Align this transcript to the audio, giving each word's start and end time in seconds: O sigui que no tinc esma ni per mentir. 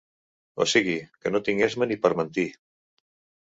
O 0.63 0.65
sigui 0.71 0.95
que 1.21 1.33
no 1.35 1.41
tinc 1.49 1.67
esma 1.67 1.89
ni 1.93 1.99
per 2.07 2.13
mentir. 2.23 2.47